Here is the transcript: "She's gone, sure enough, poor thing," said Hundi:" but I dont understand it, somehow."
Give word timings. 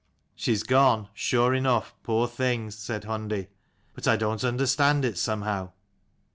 "She's 0.35 0.63
gone, 0.63 1.09
sure 1.13 1.53
enough, 1.53 1.93
poor 2.01 2.27
thing," 2.27 2.71
said 2.71 3.03
Hundi:" 3.03 3.49
but 3.93 4.07
I 4.07 4.15
dont 4.15 4.43
understand 4.43 5.05
it, 5.05 5.15
somehow." 5.15 5.73